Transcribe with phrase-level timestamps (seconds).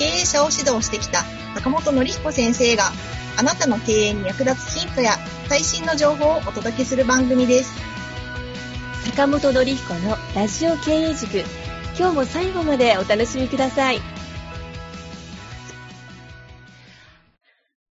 [0.00, 1.24] 経営者を指導してきた
[1.56, 2.84] 坂本典彦先生が
[3.38, 5.12] あなたの経営に役立つヒントや
[5.46, 7.74] 最新の情報をお届けする番組です。
[9.10, 11.40] 坂本典彦のラジオ経営塾
[11.98, 13.96] 今日も最後までお楽しみください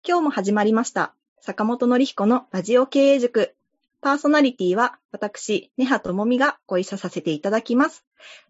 [0.06, 1.12] 今日も始まりました。
[1.42, 3.54] 坂本典彦のラジオ経営塾。
[4.00, 8.06] パーソナリティは私、根葉智美がご一緒させていただきます。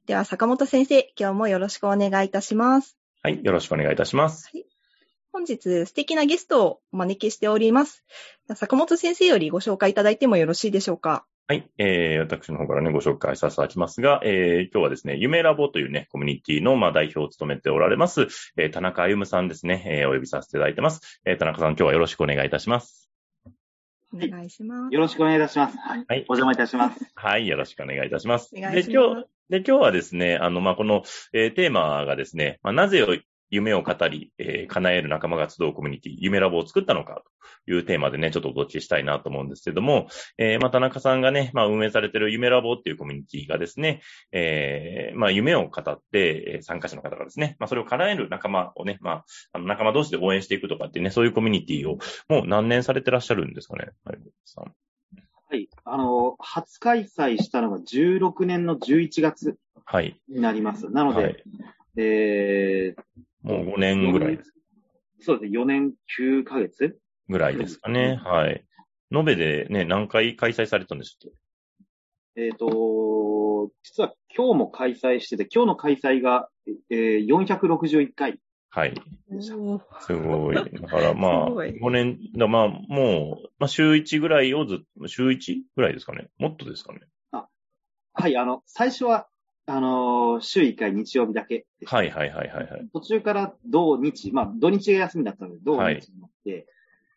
[0.07, 2.99] では坂本先生、今日もよろしくお願いいたします。
[3.21, 4.51] はい、よろしくお願いいたします。
[5.33, 8.05] 本日素敵なゲストをお招きしております。
[8.55, 11.27] 坂本先生よりご紹介いただいてもよろしいでしょうか？
[11.49, 21.21] はい、えー、私の方からね、ご紹介させていただきますが、えー、今日はですね、夢ラボというね、コミュニティの、まあ、代表を務めておられます、えー、田中歩さんですね、えー、お呼びさせていただいてます。
[21.25, 23.08] えー、田中さん、今日はよろしくお願いいたします。
[24.15, 24.95] お願いします。
[24.95, 25.77] よろしくお願いいたします。
[25.79, 26.05] はい。
[26.09, 27.01] はいお邪魔いたします。
[27.15, 28.51] はい、よろしくお願いいたします。
[28.57, 33.05] お願いしますで、今日、で、今日はですね、あの、まあ、この、えーテーマがですね、まあ、なぜ
[33.51, 37.23] 夢を語り、えー叶える仲間が集うコミュニティ、夢ラボを作ったのか
[37.67, 54.65] というテーマでね、ちょっとお届けしたいなと思うんですけども、えーまあ、田中さんがね、まあ、運営されている夢ラボっていうコミュニティがですね、えーまあ、夢を語って、えー参加者の方がですね、まあ、それを叶える仲間をね、まあ、あの仲間同士で応援していくとかってね、そういうコミュニティをもう何年されてらっしゃるんですかね、はい、さん。
[55.51, 55.69] はい。
[55.85, 60.21] あの、初開催したのが16年の11月はい。
[60.29, 60.91] になります。
[60.91, 61.45] なので、はい。
[61.97, 62.95] え
[63.43, 64.53] もう5年ぐらいです。
[65.21, 68.21] ー、そうですね、4年9ヶ月ぐらいですかね。
[68.25, 68.65] はい。
[69.11, 71.33] 延べでね、何回開催されたんでしたっ
[72.37, 76.49] えっ、と、実は今日も開催してて、今日の開催が、
[76.91, 78.35] えー、461回。
[78.35, 78.39] け
[78.71, 78.95] はい。
[79.41, 80.55] すごい。
[80.55, 85.63] だからまあ、すごい5年、だまあ、もう、まあ、週1ぐらいをずっと、週 1?
[85.75, 86.29] ぐらいですかね。
[86.39, 87.01] もっとですかね。
[88.21, 89.29] はい、あの、最初は、
[89.69, 91.67] あのー週1回日曜日だけ。
[91.85, 92.89] はいはいはいはいはい。
[92.93, 96.67] 途中から土日、まあ土日が休みだったので、土日になって、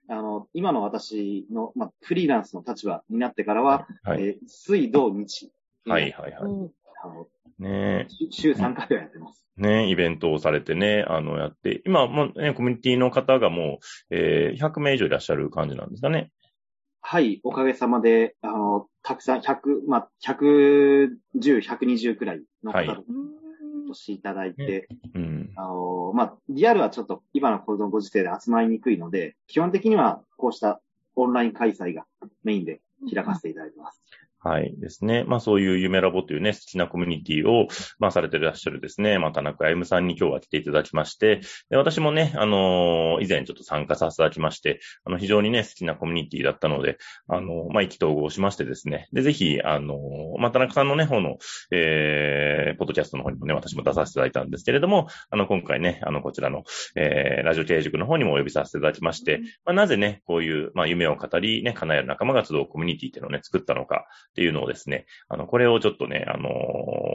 [0.09, 4.23] あの、今の私の、まあ、フリーランスの立場になってからは、はい。
[4.23, 5.51] えー水、土、日。
[5.85, 6.41] はいはいはい。
[6.41, 6.71] うん
[7.03, 9.45] あのね週3回はやってます。
[9.57, 13.79] え、ねえ、イベントをされてね、あの、やって、今もうね、コミュニティの方がも
[14.11, 16.31] う、えー、100名以上いらっしゃる感じなんですかね。
[17.01, 23.03] はい、おかげさまで、あの、たくさん、100、まあ、110、120くらいのはい方と
[23.87, 25.51] お越しいただいて、うん。
[25.55, 30.79] あの、まあ、リアルはちょっと今のこのご時世で集まりにくいので、基本的にはこうした
[31.15, 32.05] オンライン開催が
[32.43, 32.81] メインで
[33.13, 34.01] 開かせていただいてます。
[34.43, 34.73] はい。
[34.79, 35.23] ですね。
[35.23, 37.67] まあそういう夢ラボというね、素敵なコミュニティを、
[37.99, 46.97] まあされていらっしゃるですね、まあ田中歩さんに今日は来ていただきまして、で私もね、あのー以前ちょっと参加させていただきまして、あの、非常にね、素敵なコミュニティだったので、
[47.27, 51.37] あのーまあ意気投合しましてですね、で、ぜひ、あのーまあ田中さんのね、方の、
[51.69, 56.63] えー、ポッドキャストの方にもね、私も出させていただいたんですけれども、あの、今回ね、あの、こちらの、
[56.95, 66.51] えー、ラジオ経営塾の方にもお呼びさせていただきまして、まあなぜね、こういう、まあ夢を語り、ね、叶える仲間が集うコミュニティっていうのをね、作ったのか、っていうのをですね、あの、これをちょっとね、あのー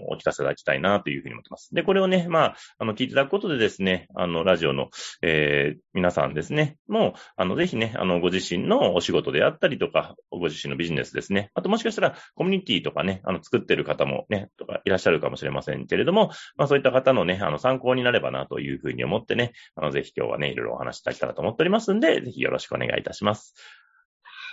[0.09, 1.75] お聞かせいただきたいなというふうに思ってます。
[1.75, 4.89] で、これをね、まあ、あの、聞いていただくことでですね、あの、ラジオの、
[5.23, 23.55] えー皆さんですね、もう、あの、ぜひね、あの、ご自身のお仕事であったりとか、ご自身のビジネスですね、あともしかしたら、コミュニティとかね、あの、作ってる方もね、とかいらっしゃるかもしれませんけれども、まあ、そういった方のね、あの、参考になればなというふうに思ってね、あの、ぜひ今日はね、いろいろお話しいただけたらと思っておりますんで、ぜひよろしくお願いいたします。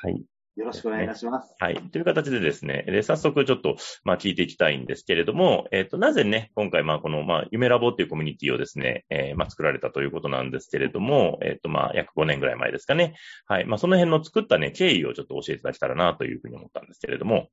[0.01, 0.32] はい。
[0.55, 1.55] よろしくお願いいたします。
[1.57, 1.75] はい。
[1.91, 13.15] という形でですね、で、早速ちょっと、まあ、聞いていきたいんですけれども、えっ、と、なぜね、今回、まあ、この、まあ、夢ラボっていうコミュニティをですね、えーまあ、作られたということなんですけれども、えっ、と、まあ、約5年ぐらい前ですかね。
[13.47, 13.65] はい。
[13.65, 17.49] まあ、その辺の作ったね、経緯をちょっと教えていただけたらな、というふうに思ったんですけれども。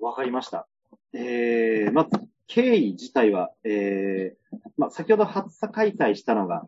[0.00, 0.66] わかりました。
[1.12, 2.10] えー、まず、
[2.48, 6.66] 経緯自体は、えー、まあ、先ほど初開催したのが、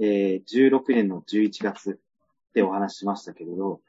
[0.00, 2.00] えー、16年の11月
[2.48, 3.87] ってお話ししましたけれど、まあ、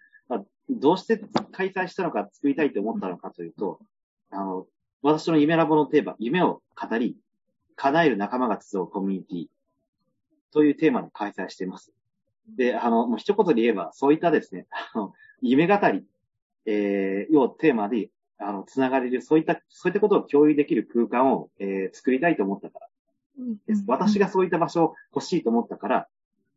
[0.70, 1.20] どうして
[1.52, 3.80] 開催したのか、作りたいと思ったのかというと、
[4.32, 4.68] あの、
[5.02, 7.18] 私の夢ラボのテーマ、夢を語り、
[7.76, 9.48] 叶える仲間が集うコミュニティ
[10.52, 11.92] というテーマで開催しています。
[12.56, 16.04] で、あの、もう一言で言えば、そういったですね、あの、夢語り、
[16.66, 22.88] えー、をテーマで、あの、つながれる、そういった、そういったことを共有できる空間を、えー作りたいと思ったから
[23.68, 23.84] です。
[23.88, 26.08] 私がそういった場所を欲しいと思ったから、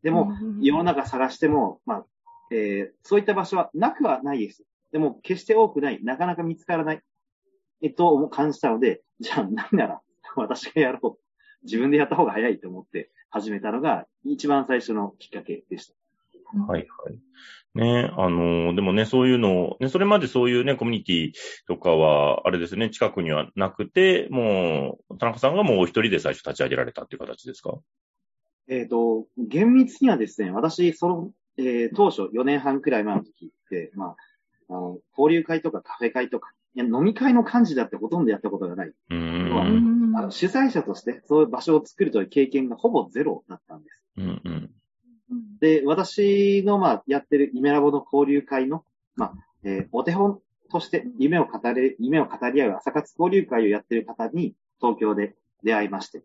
[0.03, 2.05] でも、世の中探しても、まあ、
[2.53, 4.63] えーそういった場所はなくはないです。
[4.93, 7.01] でも、決して多くない、なかなか見つからない、
[7.83, 10.01] えっと、感じたので、じゃあ、何なら、
[10.37, 11.65] 私がやろう。
[11.65, 15.95] 自分でやった方が早いと思って始めたのが、一番最初のきっかけでした。
[16.55, 17.19] はいはい。
[17.75, 21.33] ねあのーでもね、そういうのを、ね、それまでそういうね、コミュニティ
[21.67, 27.79] とかは、あれですね、近くにはなくて、もう、田中さんがもうお一人で最初立ち上げられたっていう形ですか？
[28.69, 34.17] えっ、と、厳密にはですね、私、その、えー当初4年半くらい前の時って、まあ、
[34.69, 38.93] あの、交流会とかカフェ会とか、いや飲み会の幹事だってほとんどやったことがない。
[40.17, 44.03] あの主催者としてそういう場所を作るという経験がほぼゼロだったんです。
[44.19, 44.71] うんうん。
[45.61, 48.85] で、私の、まあ、やってるイメラボの交流会の、
[49.17, 49.33] まあ、
[49.65, 50.41] えーお手本
[50.71, 56.23] として夢を語れ、夢を語り合う朝活交流会をやってる方に東京で出会いまして、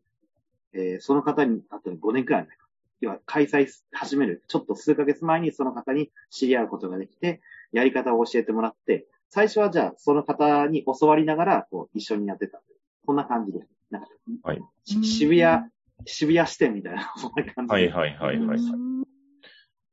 [0.73, 2.66] えーその方に会ったの5年くらい前か。
[2.99, 7.41] 要は開催始める、ちょっと数ヶ月前にその方に知り合うことができて、
[7.71, 12.61] やり方を教えてもらって、最初はじゃあその方に教わりながら、こう、一緒にやってた。
[13.05, 13.67] こんな感じです。
[13.91, 14.09] なんか
[14.43, 15.65] はいし渋谷、
[16.05, 17.73] 渋谷支店みたいな、そんな感じで。
[17.73, 18.59] はいはいはいはい。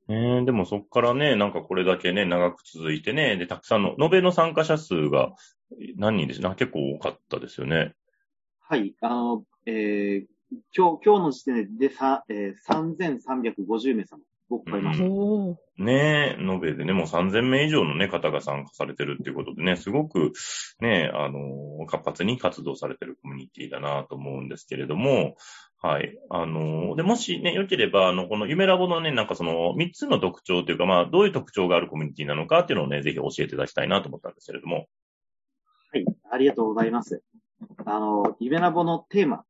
[0.06, 5.34] ねえでもそっからね、なんかこれだけね、長く続いてね、で、たくさんの、延べの参加者数が
[5.96, 6.40] 何人です？
[6.40, 7.94] か結構多かったですよね。
[8.60, 10.26] はい、あの、えー
[10.76, 14.20] 今日、今日の時点でさ、えー、3350名様
[14.50, 15.04] を超えました。
[15.82, 20.32] ねえ、延べでね、もう3000名以上のね、方が参加されてるっていうことでね、すごく
[20.80, 25.36] ね、あの、活発に活動されてるコミュニティだなと思うんですけれども、
[25.80, 26.18] はい。
[26.30, 34.86] あの、で、もしね、良ければ、あの、この夢ラボのね、なんかその、3つの特徴というか、まあ、どういう特徴があるコミュニティなのかっていうのをね、ぜひ教えていただきたいなと思ったんですけれども。
[35.92, 37.22] はい、ありがとうございます。
[37.84, 39.44] あの、イベラボのテーマ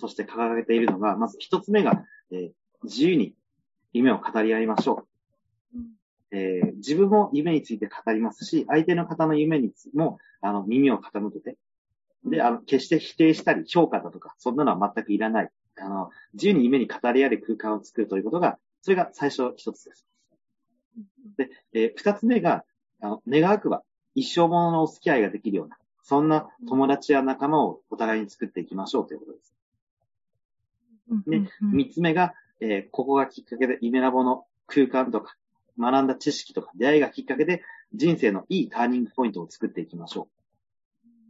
[0.00, 2.50] として掲げているのが、まず一つ目が、えー
[2.84, 3.36] 自由に
[3.92, 5.06] 夢を語り合いましょ
[5.74, 5.78] う。
[6.32, 11.56] えー自分も夢について語りますし、相手の方の夢につも、あの、耳を傾けて、
[12.24, 15.50] で、あの、決して否定したり、評価だとか、そんなのは全くいらない。
[15.78, 20.06] あの、自由に夢に語り合える空間を作るということが、それが最初一つです。
[21.36, 22.64] で、えー二つ目が、
[23.00, 23.82] あの、願わくば、
[24.14, 29.54] 一生もののお付き合いができるような、そんな友達や仲間をお互いに作っていきましょうということです。
[31.26, 35.36] ね三つ目が、えーここがきっかけで、イメラボの空間とか、
[35.78, 37.62] 学んだ知識とか、出会いがきっかけで、
[37.92, 40.28] 人生のいいターニングポイントを作っていきましょ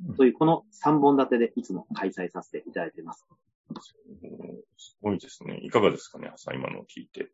[0.08, 0.14] う。
[0.16, 3.26] という、この三本立てでいつも開催させていただいています。
[4.76, 5.60] すごいですね。
[5.62, 7.22] いかがですかね、朝今のを聞いて。
[7.22, 7.26] い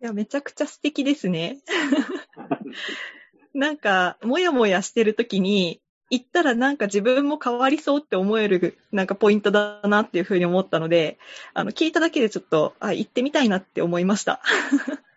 [0.00, 1.58] や、めちゃくちゃ素敵ですね。
[3.54, 11.18] なんか、もやもやしてるときに、行ったらなんか自分も変わりそうって思える、なんかポイントだなっていうふうに思ったので、
[11.54, 14.40] あの、聞いただけでちょっと、あ、行ってみたいなって思いました。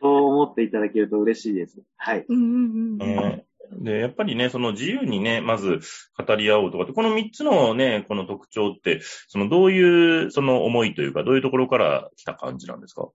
[0.00, 1.82] そう思っていただけると嬉しいです。
[1.96, 2.24] はい。
[2.28, 3.06] うんうんうん。
[3.06, 3.44] ね
[3.78, 5.80] で、やっぱりね、その自由にね、まず
[6.18, 13.08] 語り合おうとかって、この3つのね、この特徴って、そのどういうその思いというか、どういうところから来た感じなんですか？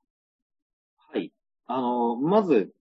[1.11, 1.31] はい。
[1.67, 2.71] あの、まず、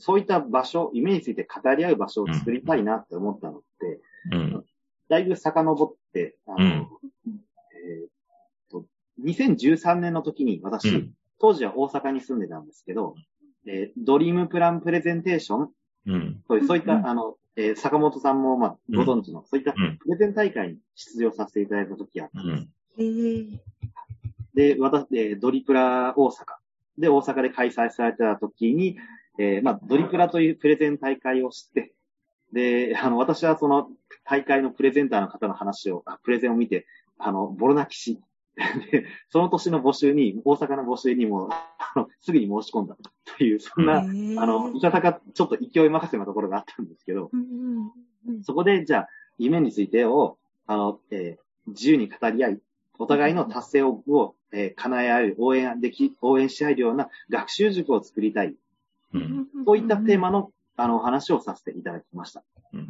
[0.00, 4.00] そういった場所、夢について語り合う場所を作りたいなって思ったのって、
[4.32, 4.64] うん。
[5.08, 8.10] だいぶ遡って、あの、うんえーっ
[8.70, 8.84] と、
[9.24, 11.10] 2013年の時に私、うん
[11.42, 13.14] 当時は大阪に住んでたんですけど、
[13.66, 15.70] えードリームプランプレゼンテーション
[16.06, 16.42] うん。
[16.46, 22.68] という、そういった、うんあの、えー坂本さんも、まあ、ご存知の、そういったうんプレゼン大会に出場させていただいた時があったんです。
[22.98, 23.60] うん。
[24.52, 26.32] で、私、えードリプラ大阪。
[26.98, 28.98] で、大阪で開催されてた時に、
[29.38, 31.92] えーまあ、ドリプラというプレゼン大会を知って、
[32.52, 33.88] で、あの、私はその
[34.24, 36.86] 大会のプレゼンターの方の話を、あプレゼンを見て、
[37.18, 38.20] あの、ボロ泣きし、
[38.90, 42.96] で、その年の募集に、大阪の募集にも、あの、すぐに申し込んだ。
[43.36, 47.92] という、そんな、あの、いたたか、ちょっと勢い任せなところがあったんですけど、うんうん
[48.28, 49.08] うんそこで、じゃあ、
[49.38, 52.60] 夢についてを、あの、えー自由に語り合い、
[52.98, 58.56] お互いの達成を、をえー叶え合える、応援でき、応援し合えるような学習塾を作りたい。
[59.14, 59.46] うん。
[59.64, 62.44] そういったテーマの、あの、お話をさせていただきました。
[62.72, 62.88] うん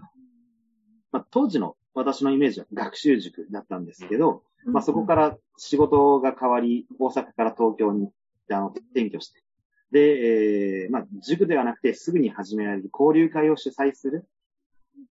[1.12, 8.10] まあ、当時の私のイメージは学習塾だったんですけど、うんまあ、そこから仕事が変わり、大阪から東京に
[8.50, 9.42] あの転居して、
[9.90, 14.24] で、えーまあ、塾ではなくてすぐに始められる交流会を主催する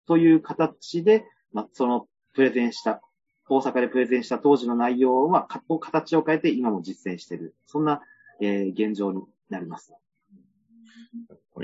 [0.08, 3.01] という形で、まあ、そのプレゼンした、
[3.50, 7.56] 大阪でプレゼンした当時の内容は、か形を変えて今も実践している。
[7.66, 8.01] そんな、
[8.39, 9.94] えー現状になります。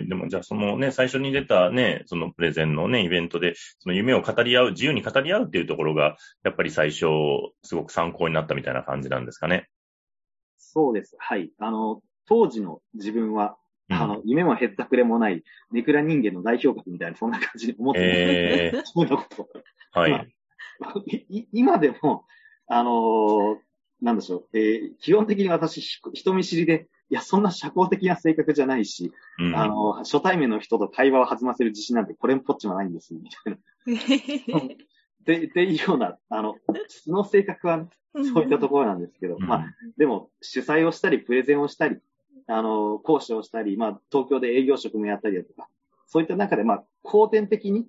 [0.07, 7.05] でも、じゃあ、そのね、最初に出たね、そのプレゼンのね、イベントで、その夢を語り合う、自由に語り合うっていうところが、やっぱり最初、
[7.63, 9.69] すごく参考になったみたいな感じなんですかね。
[10.57, 11.15] そうです。
[11.19, 11.51] はい。
[11.59, 13.57] あの、当時の自分は、
[13.89, 18.17] うんあの、夢もへったくれもない、ネクラ人間の代表格みたいな、そんな感じで思ってました。
[18.17, 19.49] ええ そういうこと。
[19.91, 20.11] はい。
[20.11, 20.25] ま
[21.05, 22.25] い今でも、
[22.67, 23.57] あのー
[24.01, 29.55] なんでしょう、えー基本的に私、ひ人見知りで、いや、そんな社交的な性格じゃないし、うん。
[29.55, 34.75] あの、初対面の人と会話を弾ませる自信なんてこれっぽっちもないんです、みたいな。
[35.25, 36.55] で、っていうような、あの、
[36.87, 39.45] その性格は、そういったところなんですけど、うん。
[39.45, 39.65] まあ、
[39.97, 41.97] でも、主催をしたり、プレゼンをしたり、
[42.47, 45.67] あの、講師をしたり、まあ、東京で営業職もやったりだとか、
[46.07, 47.87] そういった中で、まあ、後天的に、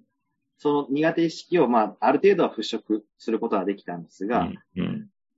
[0.59, 4.59] その苦手意識を、まあ、ある程度は払拭することができたんですが、うん。
[4.77, 4.86] うん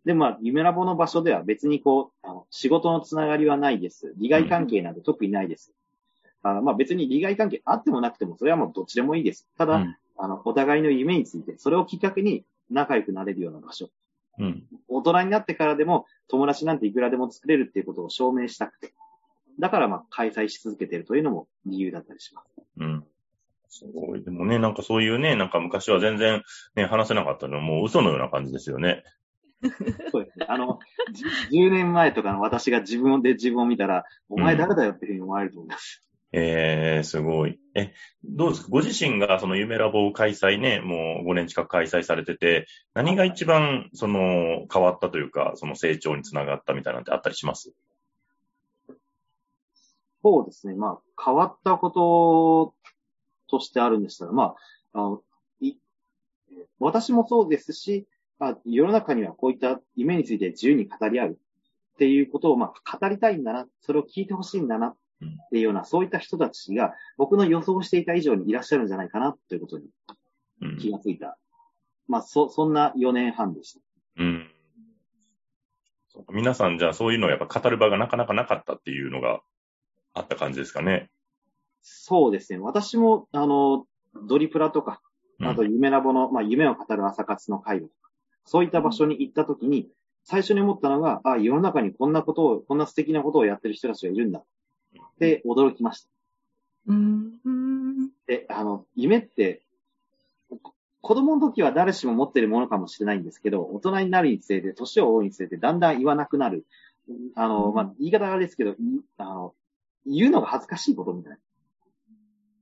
[0.04, 4.14] で、まあ、夢ラボの場所では別にこう、あの仕事のつながりはないです。
[4.16, 5.72] 利害関係など特にないです。
[6.42, 9.46] あのまあ、別に利害関係あってもなくても、それはもうどっちでもいいです。
[9.56, 13.90] ただ、うんあの、お互いの夢について、それをきっかけに仲良くなれるような場所。
[14.38, 18.94] うん大人になってからでも友達なんていくらでも作れるっていうことを証明したくて。
[19.58, 22.48] だからまあ開催し続けているというのも理由だったりします。
[22.78, 23.04] うん。
[23.68, 24.22] すごい。
[24.22, 26.42] でもね、なんかそういうね、なんか昔は全然
[26.74, 29.04] ね、話せなかったのはもう嘘のような感じですよね。
[30.12, 30.46] そうですね。
[30.48, 30.78] あの、
[31.12, 36.02] じ10年前とかの私が自分で自分を見たら、お前誰だよっていうふうに思われると思います。
[36.32, 37.58] ええすごい。
[37.74, 38.68] え、どうですか？
[38.70, 47.72] ご自身がその夢ラボを開催ね、もう5年近く開催されてて、何が一番その変わったというか、その成長につながったみたいなのってあったりします？
[50.22, 50.74] そうですね。
[50.74, 52.74] まあ、変わったこと
[53.48, 54.54] としてあるんでしたら、ま
[54.92, 55.22] あ、あの
[55.60, 55.76] い
[56.78, 58.06] 私もそうですし、
[58.38, 61.36] まあ、世の中にはこういった夢について自由に語り合うっ
[61.98, 64.96] ていうことを、まあ、語りたいんだな、それを聞いてほしいんだなっ
[65.50, 69.86] ていうような、そういった人たちが僕の予想していた以上にいらっしゃるんじゃないかなということに
[70.60, 70.78] うん。
[70.78, 71.38] 気がついた。
[72.06, 73.80] まあ、そ、そんな4年半でした。
[74.18, 74.50] うん。
[76.30, 79.40] 皆さんじゃあそういうのをやっぱ語る場がなかなかなかったっていうのが
[80.14, 81.10] あった感じですかね。
[81.82, 82.58] そうですね。
[82.58, 83.86] 私も、あの、
[84.26, 85.00] ドリプラとか、
[85.40, 87.97] うんあと夢ラボの、まあ、夢を語る朝活の会話とか、
[88.48, 89.88] そういった場所に行ったときに、
[90.24, 94.40] 最初に思ったのが、あ、世の中にこんなことを、こんな素敵なことをやってる人たちがいるんだ。
[94.40, 94.42] っ
[95.18, 96.08] て驚きました。
[96.86, 99.62] うんうんで、あの、夢って、
[100.62, 106.64] こ子供の時は誰しも持ってるものかもしれないんですけど、大人になるにつれて、年を追うにつれて、だんだん言わなくなる。
[107.34, 108.74] あの、まあ、言い方はあれですけど、い
[109.18, 109.54] あの、
[110.06, 111.38] 言うのが恥ずかしいことみたいな。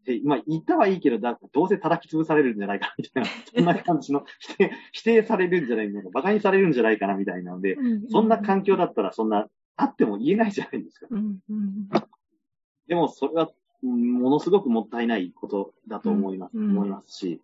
[0.06, 3.28] で、まあ、言ったはいいけど、だどうせ叩き潰されるんじゃないかな、みたいな。
[3.54, 11.08] そんな感じの、否定、否定されるんじゃないのか、馬鹿にされるんじゃないかな、みたいなので、うんそんな環境だったら、そんな、あっても言えないじゃないですか。
[11.10, 11.88] うんうん
[12.86, 13.50] でも、それは、
[13.82, 16.70] うんものすごくもったいないことだと思います、うん。
[16.70, 17.42] 思いますし、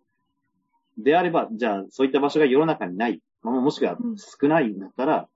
[0.97, 4.15] であれば、じゃあ、そういった場所が世の中にない、まあもしくはうん。
[4.17, 5.27] 少ないんだったら、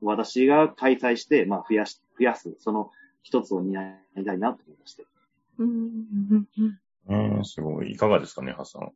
[0.00, 2.90] 私が開催して、まあ、増やし、増やす、その
[3.22, 5.06] 一つを担いたいなと思いまして。
[5.62, 6.46] うんうん
[7.08, 7.92] うんうん、すごい。
[7.92, 8.92] いかがですかね、ハッサン。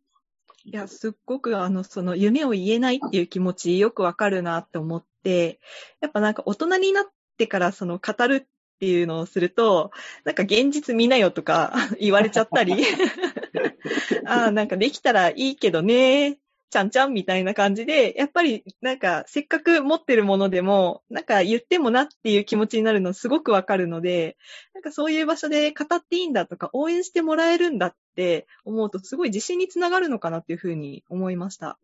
[0.65, 5.61] いや、すっごくあの、その夢を言えないっていう気持ちよくわかるなって思って、
[6.01, 7.05] やっぱなんか大人になっ
[7.37, 9.91] てからその語るっていうのをすると、
[10.25, 12.75] なんか現実見なよとか 言われちゃったり、
[14.27, 16.39] ああ、なんかできたらいいけどね、
[16.77, 24.37] ちゃんちゃんみたいな感じで、やっぱりなんかせっかく持ってるものでも、なんか言ってもなっていう気持ちになるのすごくわかるので、
[24.75, 31.79] なんかそういう場所で語っていいんだとか応援してもらえるんだって思うとすごい自信につながるのかなっていうふうに思いました。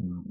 [0.00, 0.24] うん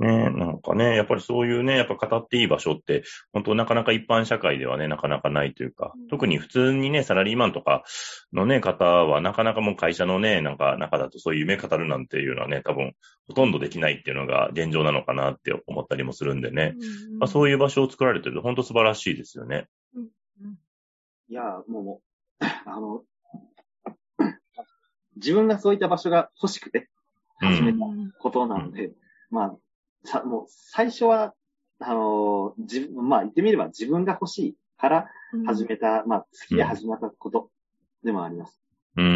[0.00, 7.84] ねなんかね、やっぱりそういうね、やっぱ語っていい場所って、本当なかなか一般社会ではね、なかなかないというか、特に普通にね、サラリーマンとか
[8.32, 12.94] のね、方は、なかなかもう会社のね、なんか中だとそういう夢語るなんていうのはね、多分、
[13.28, 16.74] ほとんどできないっていうのが現状なのかなって思ったりもするんでね。
[17.20, 19.66] まあ、そういいう場所を作られてると本当素晴らしいですよね。
[21.28, 22.00] いや、も
[22.40, 23.02] う、あの、
[25.16, 26.88] 自分がそういった場所が欲しくて
[27.36, 27.78] 始めた
[28.18, 28.92] ことなので、
[29.30, 29.56] まあ、
[30.04, 31.34] さ、もう最初は、
[31.80, 35.08] あの、自分、まあ言ってみれば自分が欲しいから
[35.46, 37.50] 始めた、まあ好きで始めたこと
[38.04, 38.60] でもあります。
[38.96, 39.04] うん。
[39.04, 39.08] う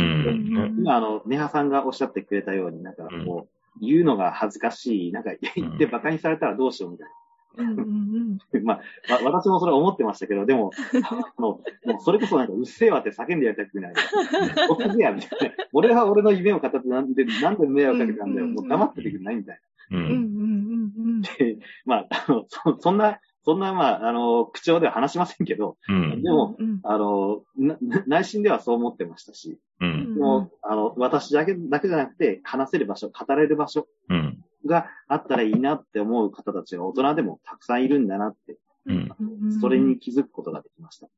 [0.71, 0.79] ん。
[0.79, 3.49] 今、あの、ネハさんがおっしゃってくれたように、なんかもう、
[3.81, 7.09] 言うのが恥ずかしい、なんか言って馬鹿にされたらどうしようみたい
[7.57, 8.41] うんうんうんな。
[8.63, 10.71] まあ、わ私もそれ思ってましたけど、でも、
[11.11, 11.63] あの、も
[11.99, 13.95] うそれこそなんか、うっせえわって叫んでやりたくない。
[14.69, 15.55] 僕でや、みたいな。
[15.73, 18.47] 俺は俺の夢を語ってなんで、なんで迷惑かけたんだよ。
[18.49, 19.99] もう黙っててくれないみたいな。
[19.99, 20.01] う。
[20.01, 26.23] うんうんんうんでまあ、あの、そ、そんなそんな、まあ、あの、口調では話しませんけど、うん。
[26.23, 30.17] でも、うんあの、な内心ではそう思ってましたし、うん。
[30.19, 34.45] もう、あの、私だけ、だけじゃなくて、話せる場所、語れる場所うん。
[34.69, 38.57] があったらいいなって思う方たちが大人でもたくさんいるんだなって、
[38.87, 39.09] うん。
[39.19, 41.09] うんそれに気づくことができました。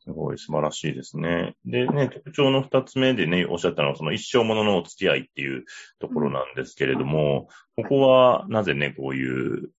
[0.00, 1.56] すごい素晴らしいですね。
[1.66, 5.64] でね、特徴の二つ目でね、おっしゃったのは、その一生もののお付き合いっていう
[5.98, 9.70] ところなんですけれども、ここはなぜね、こういう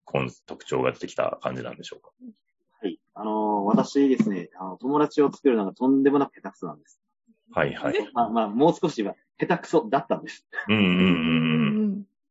[0.45, 2.11] 特徴が出てきた感じなんでしょうか？
[2.81, 2.99] はい。
[3.15, 6.99] あの、私ですね、あの、友達を作るのがとんでもなく下手くそなんです。
[7.51, 7.95] はいはい。
[8.13, 10.45] まあまあ、もう少しは下手くそだったんです。
[10.67, 11.78] うんうんうんん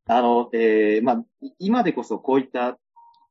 [0.09, 2.79] あの、えー、まあ、い今でこそこういった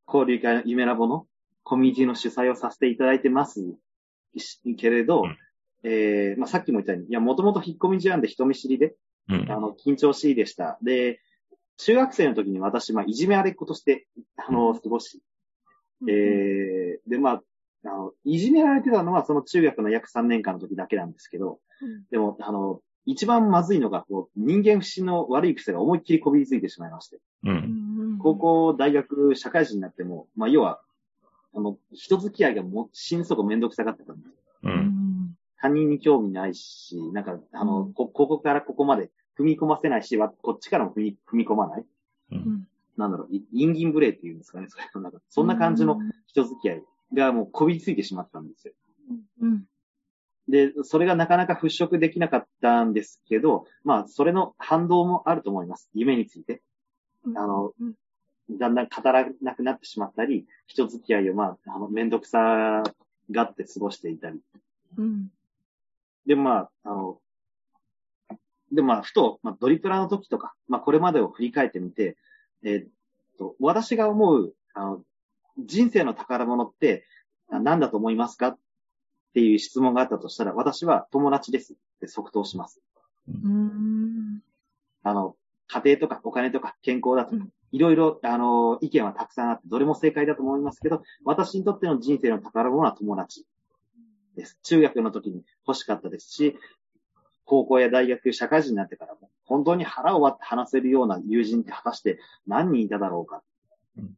[0.07, 1.25] 交流会の夢ラボの
[1.63, 3.75] コミュニティの主催をさせていただいてます。
[4.37, 5.37] しけれど、うん。
[5.83, 8.95] えー、まあ、さっきも言ったように、いや、もともと引っ込み思案で人見知りで、
[9.29, 9.41] うん。
[9.41, 10.77] うんあの、緊張しいでした。
[10.81, 11.19] で、
[11.77, 15.21] 中学生の時に私、まあ、いじめられっ子として、あの、過ごし、
[16.07, 17.41] えー、で、まあ、
[17.85, 21.59] あの、いじめられてたのはその中学の約3年間の時だけなんですけど、
[22.11, 28.19] でも、あの、一番まずいのが、こう、人間不信の悪い癖が思いっきりこびりついてしまいまして、うん。
[28.19, 30.81] 高校、大学、社会人になっても、まあ、要は、
[31.55, 34.29] あの、人付き合いがもう、心底めんどくさがってたんです。
[34.63, 34.67] う。
[34.67, 39.09] うんん他人に興味ないし、なんか、あの、うんこ、ここからここまで
[39.39, 41.85] 踏み込ませないし、わこっちからも踏み、踏み込まない？
[42.33, 46.83] うんなんだろう、いインギンブレーっていうんですかね、それなんか、そんな感じの人付き合い
[47.13, 48.73] がもうこびりついてしまったんですよ。
[49.41, 49.63] うん
[50.47, 55.89] で、それがなかなか払拭できなかったんですけど、まあ、それの反動もあると思います。
[55.93, 56.61] 夢について。
[57.35, 57.73] あの、
[58.49, 62.83] だんだん語らなくなってしまったり、人付き合いをまあ、あの、めんどくさ
[63.31, 64.39] がって過ごしていたり。
[64.97, 65.31] うん
[66.25, 67.19] で、まあ、あの、
[68.71, 72.17] で、まあ、ふと、まあ、ドリプラの時とか、まあ、これまでを振り返ってみて、
[72.63, 72.87] えーっ
[73.39, 75.01] と、私が思う、あの、
[75.57, 77.05] 人生の宝物って
[77.49, 78.57] あ何だと思いますかっ
[79.37, 82.81] ていう質問があったとしたら、私は友達ですって即答します。
[83.29, 84.41] うん
[85.03, 85.35] あの、
[85.67, 93.45] 家庭とかお金とか健康だとかうん、いろいろ、あの、意見はたくさんあって、どれも正解だと思いますけど、私にとっての人生の宝物は友達
[94.35, 94.57] です。
[94.63, 96.57] 中学の時に欲しかったですし、
[97.45, 103.43] 高校や大学、社会人になってからも、本当に腹を割って話せるような友人って果たして何人いただろうか
[103.99, 104.15] うん。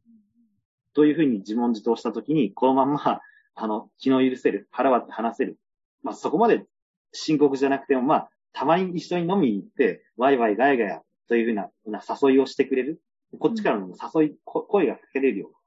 [0.94, 3.20] というふうに自問自答した時に、このまんま、
[3.54, 5.58] あの、気の許せる、腹割って話せる。
[6.02, 6.64] まあ、そこまで
[7.12, 13.00] 深刻じゃなくても、まあ、たまに一緒に飲みに行って、ワイワイガヤガヤというふうなな誘いをしてくれる。
[13.38, 15.58] こっちからの誘い、こ声がかけれるような。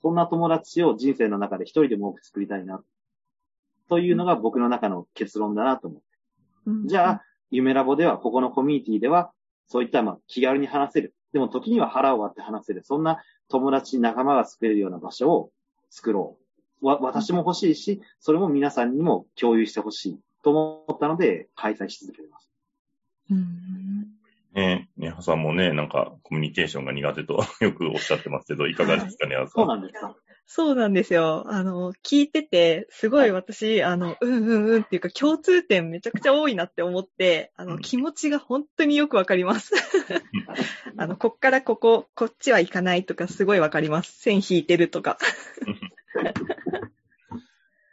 [0.00, 2.82] そんな友達を人生の中で一人でも多く作りたいな。
[3.88, 6.02] というのが僕の中の結論だなと思う。
[6.86, 9.32] じゃあ、夢ラボでは、ここのコミュニティでは、
[9.66, 11.14] そういった、まあ、気軽に話せる。
[11.32, 12.82] でも、時には腹を割って話せる。
[12.84, 15.50] そんな友達、仲間が作れるような場所を
[15.90, 16.44] 作ろう。
[16.80, 20.20] わ、私も欲しいし、それも皆さんにも共有してほしい。
[20.42, 22.50] と思ったので、開催し続けています。
[23.30, 24.18] うん
[24.54, 30.16] ねね、はさんもね、なんかコミュニケーションが苦手と よくおっしゃってますけど、いかがですかね、はさそうんなんですか。
[30.50, 31.44] そうなんですよ。
[31.48, 39.74] あの、聞いてて、すごい私、あの、うんうんうんっていうか、共通点めちゃくちゃ多いなって思って、あの、うん気持ちが本当によくわかります。
[40.96, 44.18] あの、こっからここ、こっちは行かないとか、すごいわかります。
[44.20, 45.18] 線引いてるとか。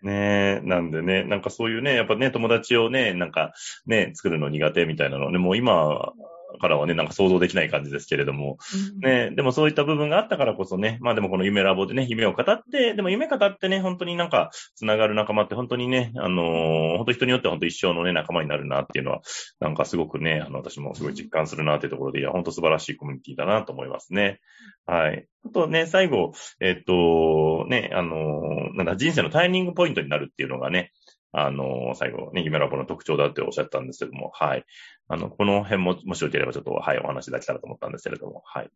[0.03, 3.53] ねえ、なんでね、なんかそういうね、やっぱね、友達をね、なんか
[3.87, 6.13] ね、作るの苦手みたいなのね、もう今
[6.57, 8.57] からはね、なんか想像できない感じですけれども、
[9.01, 19.21] ね、でもそういった部分があったからこそね、まあでもこの夢ラボでね、夢を語って、でも夢語ってね、本当になんか、つながる仲間って本当にね、あのー本当人によっては本当一生のね、仲間になるなっていうのは、
[19.59, 24.39] なんかすごくね、あの、私もすごい実感するなっていうところで、いや、本当素晴らしいコミュニティだなと思いますね。
[24.85, 25.27] はい。
[25.45, 30.91] あとね、最後、えっと、ね、あのーなんだ、人生のターニングポイントになるっていうのがね、
[31.37, 34.65] あのー最後ね、夢ラボの特徴だっておっしゃったんですけども、はい。
[35.09, 38.71] あの、この辺も、もしよければちょっと、はい、お話いただけたらと思ったんですけれども、はい。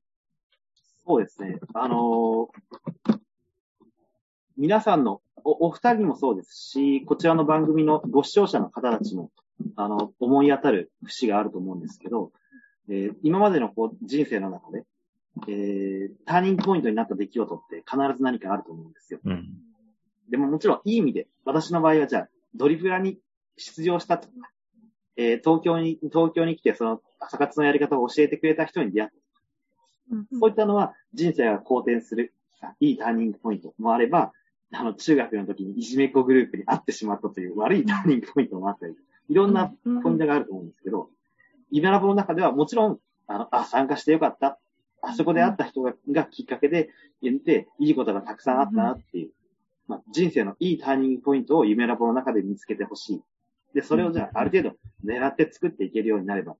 [1.05, 1.59] そうですね。
[1.73, 3.19] あのー
[4.57, 9.31] 皆さんのお、お二人にもそうですし、こちらの番組のご視聴者の方たちも、
[9.77, 12.33] あの、思い当たる節があると思うんですけど、
[12.89, 14.83] えー今までのこう人生の中で、
[15.47, 19.19] えーターニングポイントになった出来事って必ず何かあると思うんですよ。
[19.23, 19.47] うん。
[20.29, 23.19] でももちろんいい意味で、私の場合はじゃあ、ドリブラに
[23.57, 24.27] 出場したと。
[24.27, 24.33] か、
[25.15, 29.15] えー東京に、東京に来てその朝活のやり方を教えてくれた人に出会った。
[30.39, 32.33] そういったのは人生が好転する、
[32.79, 34.31] いいターニングポイントもあれば、
[34.71, 38.95] あの、中学の時にいじめっ子グループに会ってしまったという悪いターニングポイントもあったり、
[39.29, 39.71] いろんな
[40.03, 41.09] ポイントがあると思うんですけど、
[41.71, 44.59] イベラボの中ではもちろん、あの、あ、参加してよかった。
[45.01, 46.89] あそこで会った人ががきっかけで、
[47.21, 49.31] 言って、いいことがたくさんあったなっていう、
[49.89, 53.21] まあ、人生のいいターニングポイントを夢ラボの中で見つけてほしい。
[53.73, 56.55] で、それをじゃあ、ある程度狙って作っていけるようになれば、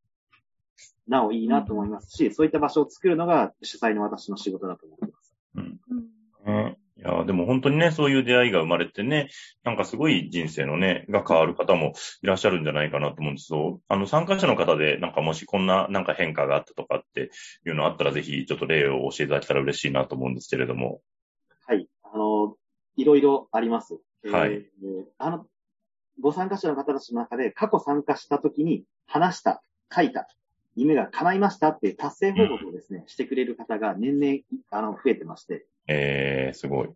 [1.07, 5.35] なおいいなと思いますし、そういった場所を作るのが主催の私の仕事だと思います。
[5.55, 5.79] うん。
[5.91, 9.29] うんねいや、でも本当にね、そういう出会いが生まれてね、
[9.63, 17.31] なんかすごい人生のね、が変わる方もいらっしゃるんじゃないかなと思うんですけど、あの、参加者の方で、なんかもしこんな、なんか変化があったとかって
[17.65, 20.99] いうのあったら、ぜひちょっと例を教えていただけたら嬉しいなと思うんですけれども。
[21.65, 21.87] はい。
[22.99, 23.99] いろいろあります。
[24.23, 25.47] はいえーあの、
[26.19, 29.62] ご参加者の方たちの中で過去参加した時に話した、
[29.93, 30.27] 書いた、
[30.75, 36.89] 夢が叶いましたっていう達成報告をですね、してくれる方が年々、あの、増えてまして、えー、すごい。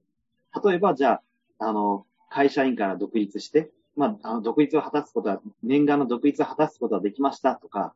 [0.64, 1.22] 例えば、じゃ
[1.60, 7.94] あ、あの、会社員から独立して、まあ、あの、独立を果たすことは、念願の独立を果たすことはできましたとか、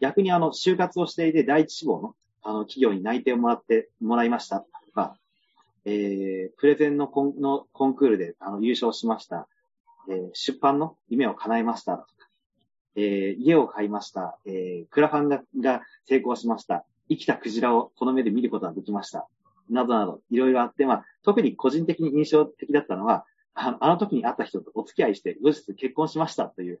[0.00, 5.16] 逆にあの、就活をしていて第一志望の、あの、企業に内定をもらって、もらいましたとか、
[5.84, 9.48] えー、プレゼンのコンのコンクールであの優勝しました。
[10.08, 12.06] えー、出版の夢を叶えました、
[12.96, 14.38] えー、家を買いました。
[14.46, 16.84] えー、クラファンがが成功しました。
[17.08, 19.28] 生きたクジラをこの目で見ることができました。
[19.68, 23.24] などなど、いろいろあって、まあ、特に個人的に印象的だったのは、
[23.60, 26.80] ああの時に会った人とお付き合いして、後日結婚しましたという、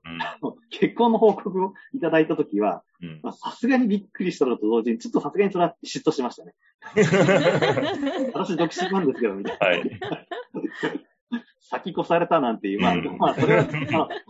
[0.70, 3.08] 結婚の報告をいただいた時は、うん。
[3.08, 3.20] うん。
[3.22, 6.54] まあさすがにびっくりしたのと同時に、ちょっとさすがにそれは嫉妬しましたね。
[8.34, 9.66] 私独身なんですけど、みたいな。
[9.66, 9.90] はい。
[11.60, 13.68] 先越されたなんていう、まあ、うんまあ、それは、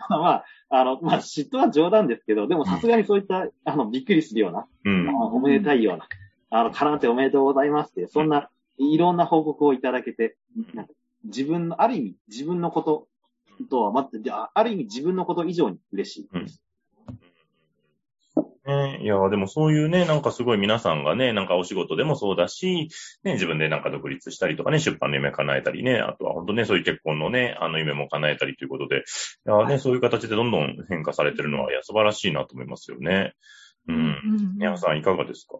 [0.08, 5.08] あのまあ、あの、まあ、嫉妬は冗談ですけど、でもさすがにそういった、あの、びっくりするような、うん。
[5.08, 6.06] おめでたいような、
[6.50, 10.36] あの、叶っておめでとうございますって、そんな、いろんな報告をいただけて、
[10.74, 10.92] なんか
[11.24, 13.08] 自分の、ある意味、自分のこと
[13.68, 16.62] とは、まって、あある意味自分のこと以上に嬉しいです。
[18.66, 22.88] ね、いや、でもそういうね、なんかすごい皆さんがね、なんかお仕事でもそうだし、
[23.24, 29.00] ね、自分でなんか独立したりとかね、出版の夢叶えたりね、あとは本当ね、そういう結婚のね、あの夢も叶えたりということで、い
[29.46, 33.34] や、ね、そういう形でどんどん変化されてるのは、いや、素晴らしいなと思いますよね。
[33.88, 33.96] うん。
[33.96, 35.58] うん皆さんいかがですか？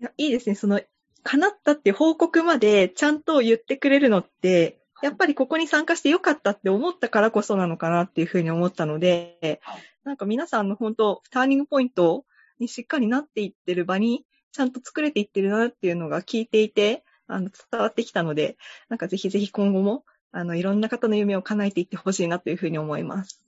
[0.00, 0.56] いやいいですね。
[0.56, 0.80] その、
[1.22, 12.24] 叶ったって報告までちゃんと言ってくれるのって、やっぱりここに参加してよかったって思ったからこそなのかなっていうふうに思ったのではい、なんか皆さんの本当、ターニングポイント
[12.58, 18.56] にしっかりなっていってる場に、ちゃんと作れていってるなっていうのが聞いていて、あの、伝わってきたので、
[18.88, 23.42] なんかぜひぜひ今後も、あの、いろんな方の夢を叶えていってほしいなというふうに思います。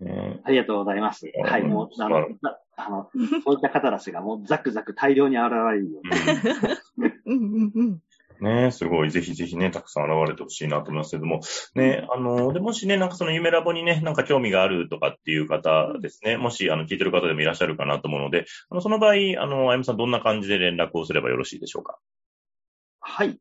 [0.00, 1.30] ねありがとうございます。
[1.34, 3.10] うんはい、もう、あの、ざあの、
[3.44, 6.00] そういった方たちがもうザクザク大量に現れるよ
[6.96, 7.08] うに。
[7.26, 8.02] うん うんうんうん。
[8.42, 8.70] ね。
[8.70, 11.40] すごい、ぜひぜひね、たくさん現れてほしいなと思いますけども、
[11.74, 21.98] ね、あの、で、もしね、なんかその夢ラボにね、なんか興味があるとかっていう方ですね、もし、あの、聞いてる方でもいらっしゃるかなと思うので、あの、その場合、あの、あやむさんどんな感じで連絡をすればよろしいでしょうか？
[23.00, 23.38] はい。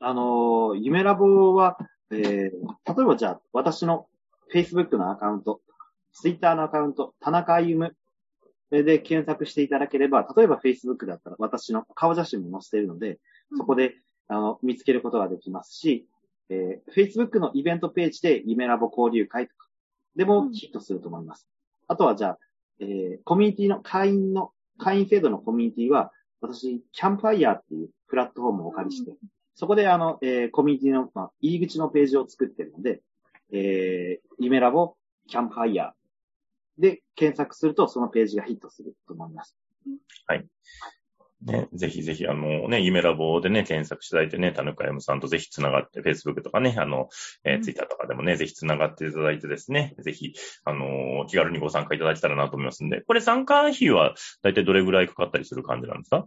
[0.00, 1.78] あの夢ラボは、
[2.10, 2.50] えー、例
[3.02, 4.06] えばじゃあ、私の
[4.52, 5.60] Facebook のアカウント、
[6.12, 7.92] Twitter のアカウント、田中歩夢
[8.70, 13.18] で検索していただければ、例えば Facebook だったら私の顔写真も載せているので、
[13.56, 13.94] そこで、
[14.28, 16.06] あの、見つけることができますし、
[16.48, 19.68] えー Facebook のイベントページで夢ラボ交流会とか
[20.14, 21.48] でもヒットすると思います。
[21.88, 22.38] あとはじゃあ、
[22.80, 29.12] えーコミュニティの会員の、会員制度のコミュニティは、私、キャンプファイヤーっていうプラットフォームをお借りして、
[29.54, 33.02] そこであの、えーコミュニティの、まあ、入り口のページを作ってるので、
[33.52, 34.96] えー、夢ラボ、
[35.28, 39.56] キャンプファイヤーで検索するとそのページがヒットすると思います。
[41.44, 47.08] ね、ぜひぜひ、あのね、夢ラボでね、検索していただいてね、田中山さんとぜひつながって、Facebook とかね、あの、
[47.44, 47.62] えーうん。
[47.62, 50.32] Twitter とかでもね、ぜひつながっていただいてですね、ぜひ、
[50.64, 56.26] あの気軽にご参加いただけたらなと思いますんで、これ参加費は大体どれぐらいかかったりする感じなんですか？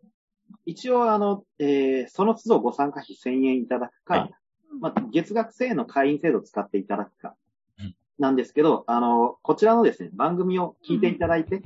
[0.65, 4.31] 一応あの、えー、その都度ご参加費1000円いただくか、はい。
[4.79, 7.35] まあ、月額制の会員制度を使っていただくか
[7.79, 11.63] うん、なんですけど、あの、こちらのですね、番組を聞いていただいて、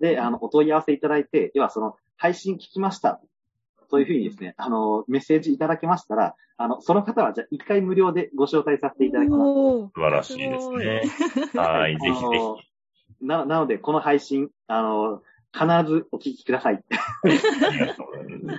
[0.00, 3.20] で、あの、お問い合わせいただいて、要はその、配信聞きました。
[3.90, 9.42] というふうにですね、あの、メッセージいただけましたら、あの、その方は、じゃあ、一回無料でご招待させていただきます。
[9.42, 11.02] 素晴らしいですね。
[11.54, 12.58] はい、ぜひぜあの
[13.20, 15.22] な、なので、この配信、あの、
[15.52, 16.76] 必ずお聞きください。
[16.76, 16.82] ひ。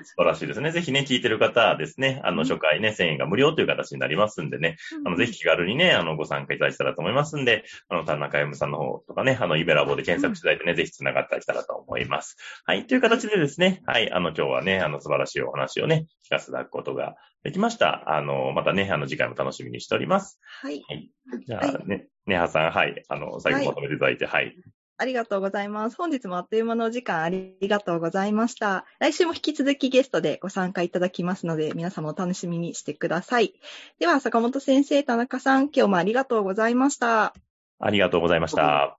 [0.04, 0.72] 素晴らしいですね。
[0.72, 12.38] ぜひね、聞いてる方ですね、あの、初回ね、1000円が無料という形になりますんでね、あの、ぜひ気軽にね、あの、ご参加いただけたらと思いますんで、あの、田中山さんの方とかね、あの、イベラボで検索していただいてね、ぜひ繋がっていただけたらと思います。
[12.66, 18.16] はい、という形でですね、はい、あの、今日はね、あの、素晴らしいお話をね、聞かせていただくことができました。
[18.16, 20.40] あの、またね、あの、次回も楽しみにしております。
[20.62, 20.82] はい。
[21.46, 24.56] じゃあね、ねはさん、はい、あの、最後まとめていただいて、はい。
[25.04, 25.98] ありがとうございます。
[25.98, 28.86] 本日もあっという間のお時間ありがとうございました。
[29.00, 33.54] 来週も引き続きゲストでご参加いただきますので、皆様お楽しみにしてください。
[34.00, 37.34] では、坂本先生、田中さん、今日もありがとうございました。
[37.80, 38.98] ありがとうございました。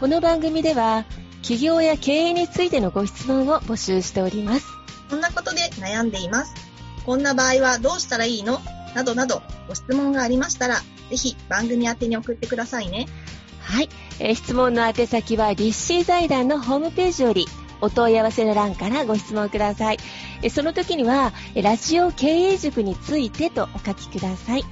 [0.00, 1.04] この番組では
[1.42, 4.66] 企業や経営についてのご質問を募集しております。
[5.10, 6.54] こんなことで悩んでいます。
[7.04, 8.60] こんな場合はどうしたらいいの？
[8.94, 10.76] などなどご質問がありましたら、
[11.10, 13.06] ぜひ番組宛てに送ってくださいね。
[13.60, 13.88] はい、
[14.20, 17.46] えー質問の宛先は立志財団のホームページより
[17.80, 19.98] お問い合わせの欄からご質問ください。
[20.42, 24.64] えーその時にはえーラジオ経営塾についてとお書きください。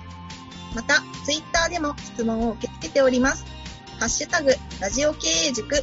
[0.74, 3.44] また、ツイッターでも質問を受け付けております。
[3.98, 5.82] ハッシュタグ、ラジオ経営塾